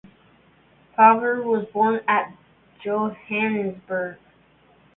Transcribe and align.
Paver 0.97 1.43
was 1.43 1.67
born 1.71 2.01
at 2.07 2.33
Johannesburg. 2.83 4.17